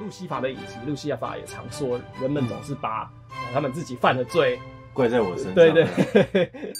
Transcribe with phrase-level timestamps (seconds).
[0.00, 3.10] 路西法的影集，路西法也常说，人们总是把
[3.52, 4.60] 他们自己犯的罪
[4.92, 5.54] 怪在我身上。
[5.54, 5.86] 对对。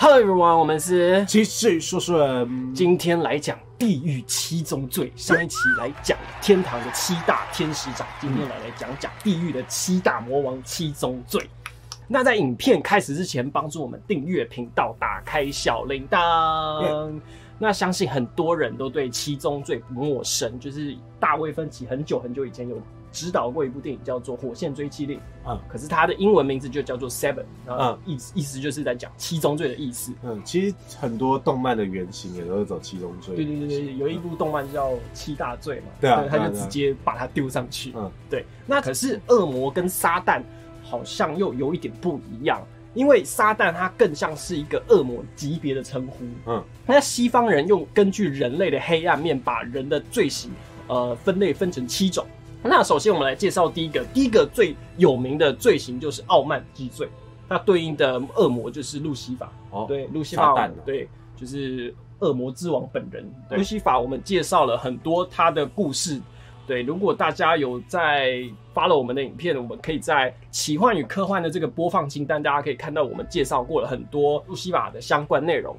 [0.00, 5.12] Hello everyone，我们是继续说说，今天来讲地狱七宗罪。
[5.16, 11.50] 上一期来讲天堂的七大天使长，今天来来讲讲地狱的七大魔王七宗罪。
[12.08, 17.12] 那在影片开始之前，帮助我们订阅频道，打开小铃铛。
[17.58, 22.80] 那相信很多人都对七宗罪不陌生，就是大卫芬奇很久很久以前有
[23.10, 25.18] 指导过一部电影，叫做《火线追击令》。
[25.46, 30.12] 嗯，可是它的英文名字就叫做 Seven，嗯，意意思就是在讲七宗罪的意思。
[30.22, 33.34] 嗯，其实很多动漫的原型也都是走七宗罪。
[33.34, 37.92] 对对对对，有一部动漫叫《七大罪》嘛，对啊，他就直接把它丢上去。
[37.96, 38.46] 嗯，对。
[38.66, 40.40] 那可是恶魔跟撒旦
[40.88, 42.60] 好像又有一点不一样。
[42.94, 50.50] 因为撒旦它更像是一个恶魔级别的称呼，嗯，那西方人用根据人类的黑暗面把人的罪行，
[50.88, 52.26] 呃，分类分成七种。
[52.60, 57.08] 那首先我们来介绍第一个，第一个最有名的罪行就是傲慢之罪，
[57.46, 59.52] 那对应的恶魔就是路西法。
[59.70, 63.30] 哦，对，路西法，对，就是恶魔之王本人。
[63.50, 66.20] 路西法，我们介绍了很多他的故事。
[66.68, 68.42] 对，如果大家有在
[68.74, 75.74] 发了我们的影片，我们可以在奇幻与科幻的这个播放清单，大家可以看到我们介绍过了很多路西法的相关内容。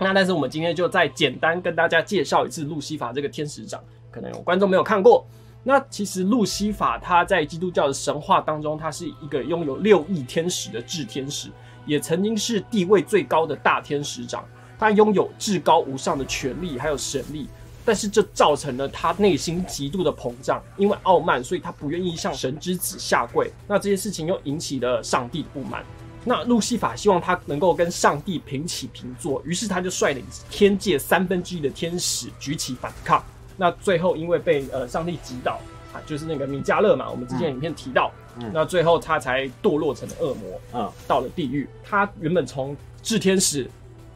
[0.00, 5.24] 那但是我们今天就再简单跟大家介绍一次路西法这个天使长，可能有观众没有看过。
[5.62, 11.50] 那其实路西法他在基督教的神话当中，他是一个拥有六翼天使的智天使，
[11.86, 14.44] 也曾经是地位最高的大天使长，
[14.76, 17.46] 他拥有至高无上的权力还有神力。
[17.84, 23.50] 但是这造成了他内心极度的膨胀，因为傲慢，所以他不愿意向神之子下跪。
[23.66, 25.84] 那这些事情又引起了上帝的不满。
[26.24, 33.20] 那路西法希望他能够跟上帝平起平坐，于是他就率领天界三分之一的天使举起反抗。
[33.56, 35.58] 那最后因为被呃上帝击倒
[35.92, 38.12] 啊，就是那个米迦勒嘛，我们之前影片提到，
[38.52, 41.68] 那最后他才堕落成了恶魔，嗯，到了地狱。
[41.82, 43.68] 他原本从炽天使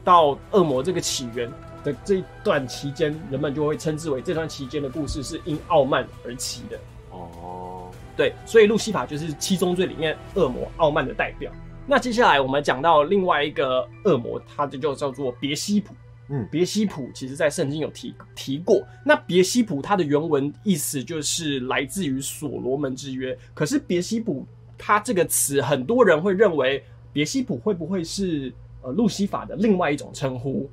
[0.04, 1.50] 到恶魔这个起源。
[1.86, 6.78] 的这一段期间，人们就会称之为这段期间的故事是因傲慢而起的。
[7.10, 11.52] 哦，对，所以路西法就是七宗罪里面恶魔傲慢的代表。
[11.86, 15.94] 那接下来我们讲到另外一个恶魔，它就叫做别西卜。
[16.28, 18.82] 嗯，别西卜其实在圣经有提提过。
[19.04, 23.38] 那别西卜它的原文意思就是来自于所罗门之约。
[23.54, 24.44] 可是别西卜
[24.76, 26.82] 它这个词，很多人会认为
[27.12, 30.68] 别西卜会不会是呃路西法的另外一种称呼？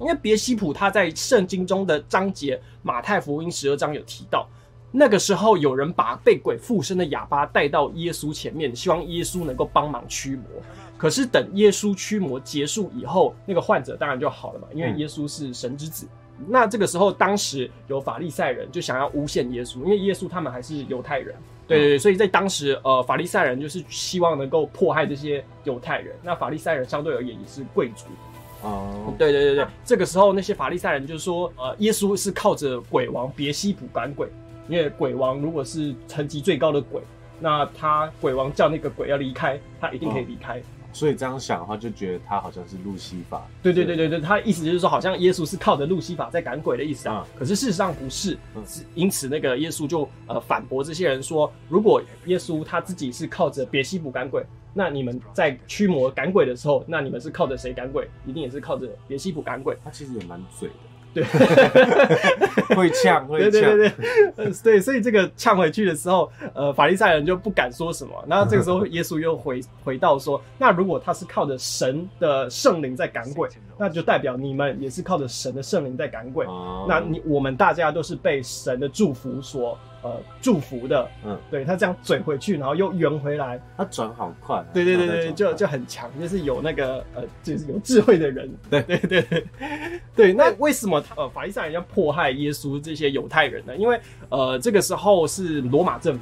[0.00, 4.48] 因为别西卜他在圣经中的章节，马太福音十二章有提到，
[4.90, 10.44] 那个时候有人把被鬼附身的哑巴带到耶稣前面，希望耶稣能够帮忙驱魔。
[10.96, 16.08] 可是等耶稣驱魔结束以后，那个患者当然就好了嘛，因为耶稣是神之子。
[16.46, 21.34] 那这个时候，当时有法利赛人就想要诬陷耶稣，因为耶稣他们还是犹太人，
[21.66, 26.14] 对对对，所以在当时，呃，法利赛人就是希望能够迫害这些犹太人。
[26.22, 28.06] 那法利赛人相对而言也是贵族。
[28.62, 34.28] 哦，对对对对，这个时候那些法利赛人就说，呃，耶稣是靠着鬼王别西卜赶鬼，
[34.68, 37.00] 因为鬼王如果是层级最高的鬼，
[37.38, 40.60] 那他鬼王叫那个鬼要离开，他一定可以离开。
[40.92, 43.46] 所以这样想的话，就觉得他好像是路西法。
[43.62, 47.26] 对对对对对，他意思就是说，好像耶稣是靠着路西法在赶鬼的意思啊。
[47.36, 54.44] 可是事实上不是，是因此那个耶稣就呃反驳这些人说，如果耶稣他自己是靠着别西卜赶鬼。
[54.74, 58.08] 那你们在驱魔赶鬼的时候，那你们是靠着谁赶鬼？
[58.26, 59.76] 一定也是靠着别西卜赶鬼。
[59.82, 60.74] 他其实也蛮嘴的，
[61.14, 61.24] 对，
[62.74, 63.92] 会呛，会呛，对对
[64.36, 68.12] 对对，所以这个呛回去的时候，呃，法利赛人就不敢说什么。
[68.28, 76.46] 然后这个时候，耶稣又回回到说，那如果他是靠着神的圣灵在赶鬼，那就代表你们也是靠着神的圣灵在赶鬼。
[76.88, 79.78] 那你我们大家都是被神的祝福所。
[80.00, 89.44] 呃，祝福的，嗯，对他这样嘴回去，然后又圆回来，他转好快，对对对对，就就很强，就是有那个呃，就是有智慧的人，对对对对
[90.14, 90.32] 对。
[90.32, 93.76] 那为什么呃法利赛人要迫害耶稣这些犹太人呢？
[93.76, 96.20] 因为呃这个时候是罗马政府，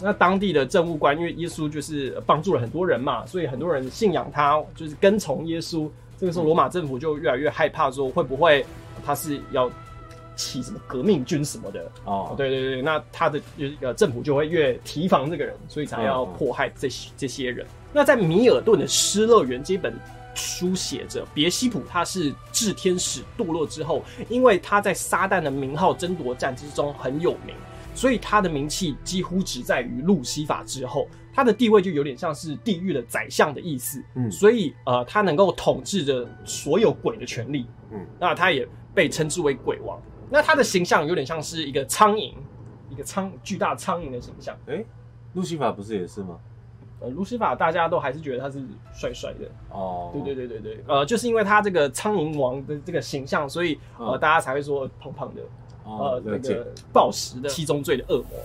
[0.00, 5.90] 那当地的政务官，因为耶稣就是帮助了很多人嘛，所以很多人信仰他，就是跟从耶稣。
[6.16, 8.64] 这个时候罗马政府就越来越害怕，说会不会
[9.04, 9.70] 他是要。
[10.40, 13.40] 起什么革命军什么的哦，对对对，那他的
[13.80, 17.66] 呃政府就会越提防这个人，所以才要迫害这些这些人。
[17.92, 19.94] 那在米尔顿的《失乐园》这本
[20.34, 27.54] 书写着，别西卜他是炽天使堕落之后，因为他在撒旦的名号争夺战之中很有名，
[27.94, 34.02] 所以他的名气几乎只在于路西法之后，他的地位就有点像是地狱的宰相的意思。
[34.14, 37.66] 嗯，所以呃，他能够统治着所有鬼的权利。
[37.92, 40.00] 嗯，那他也被称之为鬼王。
[40.30, 42.32] 那他的形象有点像是一个苍蝇，
[42.88, 44.56] 一个苍巨大苍蝇的形象。
[44.66, 44.82] 哎，
[45.34, 46.38] 路西法不是也是吗？
[47.00, 48.62] 呃，路西法大家都还是觉得他是
[48.92, 50.10] 帅帅的哦。
[50.12, 55.42] 对对对对对，呃，就是因为他这个苍蝇王的这个形象，所以呃大家才会说胖胖的，
[55.84, 58.38] 呃那个暴食的七宗罪的恶魔。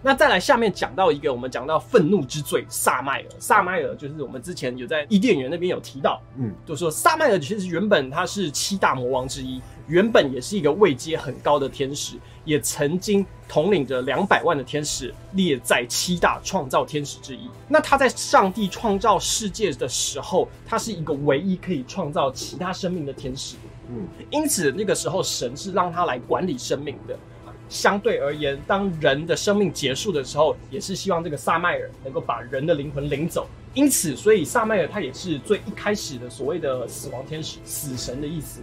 [0.00, 3.26] 那再来下面讲到一个，我们讲到愤怒之罪萨麦尔。
[3.38, 17.48] 萨麦尔就是我们之前有在伊甸园那边有提到，嗯，就说萨麦尔其实原本他是七大魔王之一，原本也是一个位阶很高的天使，也曾经统领着两百万的天使，列在七大创造天使之一。
[17.66, 23.56] 那他在上帝创造世界的时候，他是一个唯一可以创造其他生命的天使，
[23.88, 27.18] 嗯，因此那个时候神是让他来管理生命的。
[27.70, 33.46] 相对而言，当人的生命结束的时候，也是希望这个萨麦尔能够把人的灵魂领走。
[33.74, 38.60] 因此，所以萨麦尔他也是最一开始的所谓的死亡天使、死神的意思。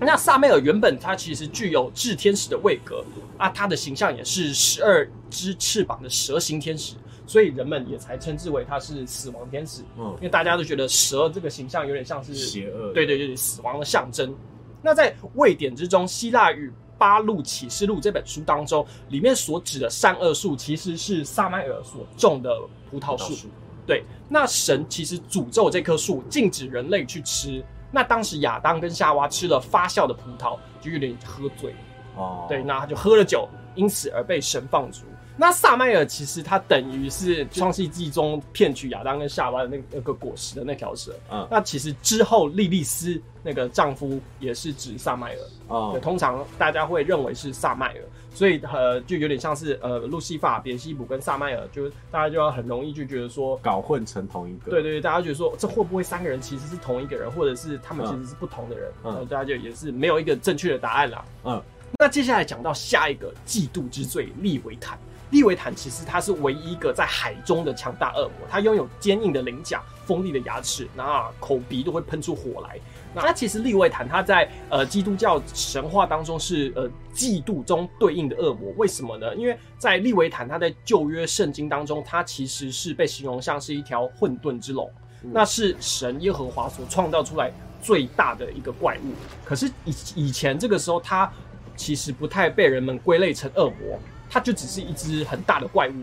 [0.00, 3.04] 那萨麦尔原本他其实具有炽天使的位格
[3.38, 6.94] 啊，他的形象也是十二只翅膀的蛇形天使，
[7.26, 9.82] 所以人们也才称之为他是死亡天使。
[9.98, 14.34] 嗯，因为大家都觉得蛇这个形象有点像是邪恶，对对对，死亡的象征。
[14.82, 16.72] 那在位典之中，希腊语。
[16.98, 22.50] 八路启示录这本书当中，里面所指的善恶树，其实是萨麦尔所种的
[22.90, 23.50] 葡萄树。
[23.86, 27.62] 对，那神其实诅咒这棵树，禁止人类去吃。
[27.96, 31.74] 那当时亚当跟夏娃吃了发酵的葡萄，就有点喝醉。
[32.14, 35.00] 哦，对，那他就喝了酒，因此而被神放逐。
[35.34, 41.14] 那萨麦尔其实他等于是创世纪中骗取亚当跟夏娃的那那个果实的那条蛇。
[41.30, 45.38] 嗯，那其实之后莉莉丝那个丈夫也是指萨麦尔。
[45.68, 48.00] 哦，通常大家会认为是萨麦尔，
[48.36, 54.70] 所以呃就有点像是呃路西法、别西卜跟萨麦尔，就大家就要很容易就觉得说搞混成同一个。
[54.70, 58.92] 对对对，大家觉得说这会不会三个人其实是同一个人，或者是他们其实是不同的人？
[59.04, 61.24] 嗯，大家就也是没有一个正确的答案啦。
[61.44, 61.62] 嗯，
[61.98, 64.98] 那接下来讲到下一个嫉妒之罪利维坦。
[65.30, 72.78] 利维坦其实它是唯一一个在海中的强大恶魔，它拥有坚硬的鳞甲、锋利的牙齿，那口鼻都会喷出火来。
[73.12, 79.34] 那其实利维坦它在呃基督教神话当中是呃嫉妒中对应的恶魔，为什么呢？
[79.34, 84.88] 因为在利维坦它在旧约圣经当中，它其实是被形容像是一条混沌之龙，
[85.22, 87.50] 那是神耶和华所创造出来
[87.82, 89.14] 最大的一个怪物。
[89.44, 91.28] 可是以以前这个时候，它
[91.74, 93.98] 其实不太被人们归类成恶魔。
[94.36, 96.02] 它就只是一只很大的怪物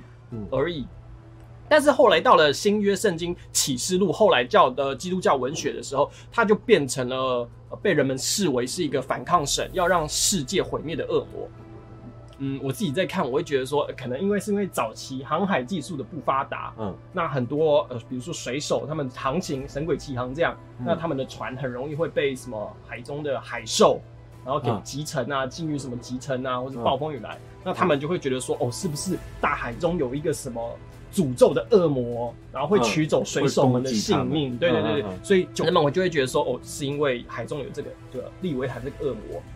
[0.50, 0.88] 而已，
[1.70, 7.48] 但是后来到了新约圣经启示录，后来叫的基督教文学的时候，它就变成了
[7.80, 11.48] 被人们视为是一个反抗神、要让世界毁灭的恶魔。
[12.40, 24.02] 嗯，我自己在看，我会觉得说，可能因为是因为早期航海技术的不发达，嗯，那很多呃，比如说水手他们航行神鬼奇航这样，那他们的船很容易会被什么海中的海兽。
[24.46, 30.78] 然后给集成啊，境遇什么集成啊，或者暴风雨来，那他们就会觉得说，哦，是不是大海中有一个什么
[31.14, 34.58] 诅咒的恶魔，然后会取走水手们的性命？
[34.58, 39.16] 对对对对，所以人们我就会觉得说，哦，是因为海中有这个这个利维坦这个恶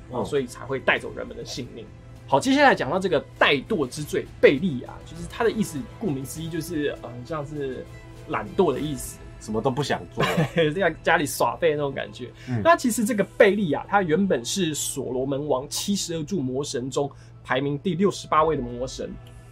[0.09, 1.85] 魔，所以才会带走人们的性命。
[2.29, 7.85] 好，接下来讲到这个怠惰之罪，贝利亚，就是他的意思，顾名思义就是呃，像是
[8.27, 9.17] 懒惰的意思。
[9.39, 10.23] 什么都不想做，
[10.73, 12.29] 在家里耍废那种感觉。
[12.63, 17.09] 那其实这个贝利亚，他原本是所罗门王七十二柱魔神中
[17.43, 19.09] 排名第六十八位的魔神。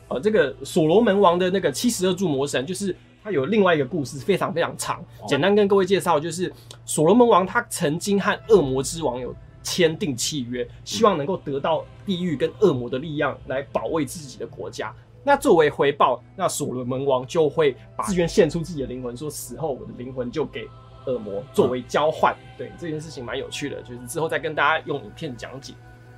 [0.08, 5.04] 呃，这个所罗门王的那个七十二柱魔神，就是他有另外一个故事，非常非常长。
[5.28, 6.52] 简单跟各位介绍，就是
[6.86, 14.94] 所罗门王他曾经和恶魔之王有签订契约，希望能够得到地狱跟恶魔的力量来保卫自己的国家。
[15.28, 20.70] 那作为回报，那所罗门王就会自愿献出自己的灵魂，说死后我的灵魂就给
[21.08, 22.36] 恶魔作为交换。
[22.56, 25.74] 对这件事情蛮有趣的，就是之后再跟大家用影片讲解。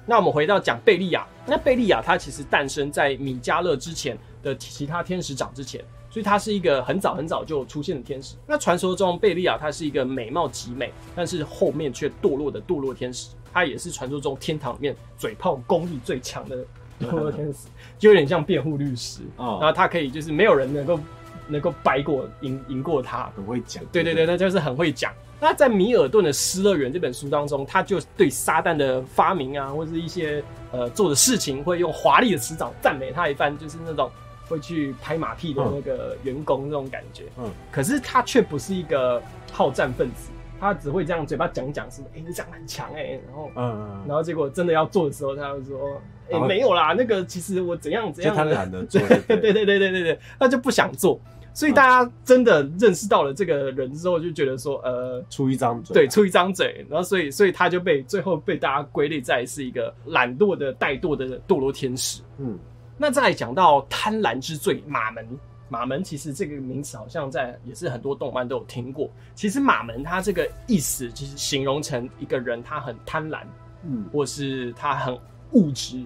[0.05, 8.35] 那我们回到讲贝利亚，那贝利亚他其实诞生在米迦勒之前的其他天使长之前，所以他是一个很早很早就出现的天使。
[8.45, 16.57] 那传说中贝利亚他是一个美貌极美，但是后面却堕落的堕落天使，他也是传说中天堂里面嘴炮功力最强的。
[16.99, 20.99] 天 使就有点像辩护律师然后他可以就是没有人能够
[21.47, 23.83] 能够掰过赢赢过他，很会讲。
[23.91, 25.13] 对对对，那就是很会讲。
[25.39, 34.09] 那在米尔顿的《失乐园》这本书当中，他就对撒旦的发明啊，或者一些呃做的事情，会用华丽的词藻赞美他一番，就是那种
[34.49, 37.25] 会去拍马屁的那个员工那种感觉。
[37.37, 40.31] 嗯，可是他却不是一个好战分子。
[40.59, 46.01] 他只会这样嘴巴讲讲，是哎，你讲很强哎，然后，嗯，然后结果真的要做的时候，他就说，
[46.31, 51.19] 哎，没有啦，那个其实我怎样怎样，他懒得做， 对对对对对对，他就不想做。
[51.53, 62.21] 所以大家真的认识到了这个人之后，就觉得说，呃，出一张嘴，对，出一张嘴，然后所以所以他就被最后被大家归类在是一个懒惰的怠惰的堕落天使。
[62.37, 62.59] 嗯，
[62.95, 65.27] 那再讲到贪婪之罪，马门。
[65.69, 69.09] 马门其实这个名词好像在也是很多动漫都有听过。
[69.35, 73.39] 其实马门它这个意思其实形容成一个人他很贪婪，
[73.83, 75.17] 嗯，或是他很
[75.51, 76.03] 物质，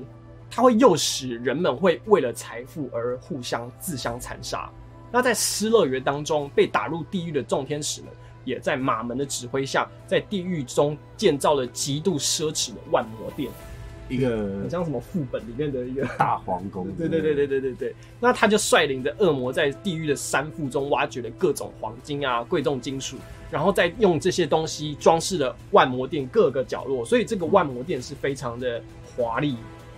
[0.49, 4.69] 它会诱使人们会为了财富而互相自相残杀。
[5.11, 8.09] 那在失乐园当中被打入地狱的众天使们，
[8.45, 13.51] 也在马门的指挥下，在地狱中建造了极度奢侈的万魔殿。
[14.09, 17.95] 一个很像什么副本里面的一个大皇宫，对对对对对对对。
[18.19, 23.15] 那他就率领着恶魔在地狱的山腹中挖掘了各种黄金啊、贵重金属，
[23.49, 28.83] 然后再用这些东西装饰了万魔殿各个角落，所以这个万魔殿是非常的
[29.15, 29.57] 华丽。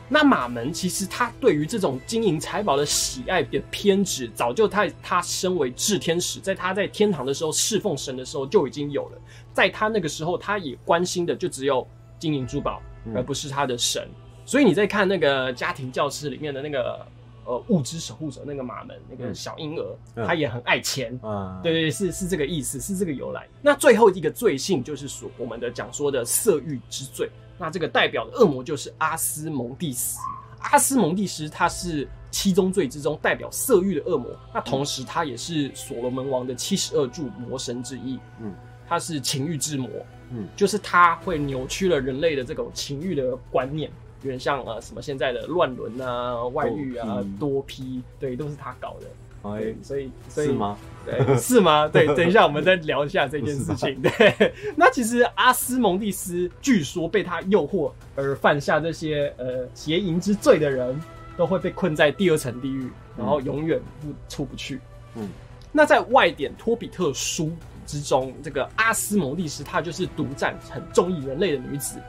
[0.10, 9.18] 那马门其实他对于这种金银财宝的喜爱的偏执，早就他他身为炽天使，在他在天堂的时候侍奉神的时候就已经有了，
[9.54, 11.88] 在他那个时候，他也关心的就只有
[12.20, 12.82] 金银珠宝。
[13.14, 14.08] 而不是他的神，
[14.46, 17.06] 所以你在看那个家庭教师里面的那个
[17.46, 23.48] 呃物质守护者那个马门那个小婴儿，他也很爱钱啊，对对是是这个意思，是这个由来。
[23.62, 30.20] 那最后一个罪性就是说我们的讲说的色欲之罪，那这个代表的恶魔就是阿斯蒙蒂斯。
[30.60, 38.54] 阿斯蒙蒂斯他是七宗罪之中代表色欲的恶魔，那同时他也是所罗门王的七十二柱魔神之一，嗯，
[38.88, 39.90] 他是情欲之魔。
[40.36, 43.92] 嗯，就是他会扭曲了人类的这种情欲的观念，
[44.24, 49.08] 有点像呃什么现在的乱伦啊、外遇啊、多批，对，都是他搞的。
[49.44, 50.78] 哎，所以所以是吗？
[51.06, 51.88] 对，是吗？
[51.88, 54.00] 对， 等一下我们再聊一下这件事情。
[54.02, 61.00] 对，那其实阿斯蒙蒂斯据说被他诱惑而犯下这些呃邪淫之罪的人，
[61.38, 64.80] 都会被困在第二层地狱，然后永远不出不去。
[65.16, 65.30] 嗯，
[65.72, 67.52] 那在外典托比特书。
[67.86, 72.00] 之中，这个阿斯蒙蒂斯她就是独占很中意人类的女子，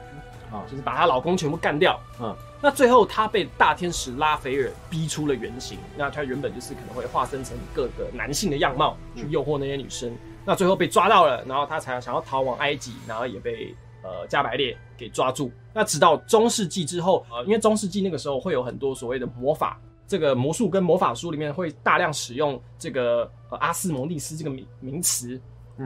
[0.55, 1.99] 啊，就是把她老公全部干掉。
[2.21, 5.77] 嗯，那最后她被大天使拉斐尔逼出了原形。
[5.97, 10.15] 那她原本就是可能会化身成各个男性的样貌去诱惑那些女生。
[10.45, 15.51] 那最后被抓到了，然后她才想要逃往埃及，然后也被呃加百列给抓住。
[15.73, 25.39] 那直到中世纪之后，呃，因为中世纪那个时候会有很多所谓的魔法，这个魔术跟魔法书里面会大量使用这个呃阿斯蒙蒂斯这个名名词。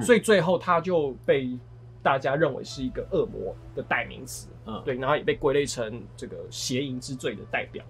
[0.03, 1.49] 所以最后他就被
[2.01, 7.83] 大家认为是一个恶魔的代名词，嗯，对，然后也被归类成这个邪淫之罪的代表。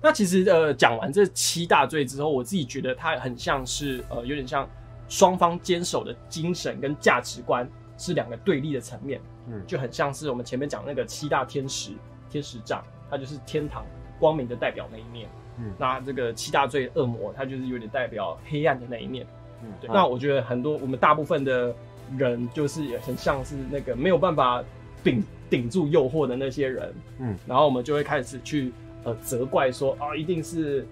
[0.00, 4.68] 那其实呃讲完这七大罪之后，我自己觉得它很像是呃有点像
[5.08, 11.92] 双方坚守的精神跟价值观是两个对立的层面，嗯，就很像是我们前面讲那个七大天使
[12.28, 13.84] 天使长，它就是天堂
[14.20, 19.26] 光明的代表那一面，嗯，那这个七大罪恶魔，它就是有点代表黑暗的那一面。
[19.62, 19.88] 嗯，对。
[19.88, 21.74] 那我觉得很多我们大部分的
[22.16, 24.62] 人，就是也很像是那个没有办法
[25.02, 26.94] 顶顶住诱惑的那些人。
[27.18, 28.72] 嗯，然后我们就会开始去
[29.04, 30.86] 呃责怪说啊，一定是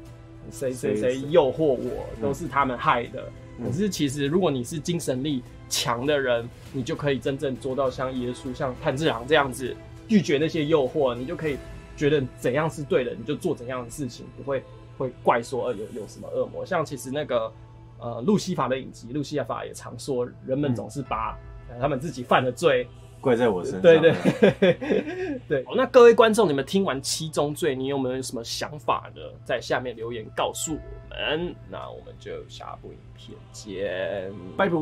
[0.50, 3.25] 谁谁谁诱惑我，都是他们害的。
[3.64, 9.75] 可是其实如果你是精神力强的人，你就可以真正做到像耶稣、像潘志阳这样子
[10.09, 11.56] 拒绝那些诱惑，你就可以
[11.97, 14.62] 觉得怎样是对的，你就做怎样的事情，不会
[14.99, 16.64] 会怪说呃有有什么恶魔。
[16.66, 17.52] 像其实那个。
[17.98, 21.38] 呃，路西法的影集，路西法也常说，人们总是把
[21.80, 22.86] 他们自己犯的罪
[23.20, 23.80] 怪在我身上。
[23.80, 25.64] 对对 对。
[25.74, 29.22] 那各位观众，你们听完七宗罪，你有没有什么想法呢？
[29.44, 31.54] 在下面留言告诉我们。
[31.70, 34.74] 那我们就下部影片见，拜拜。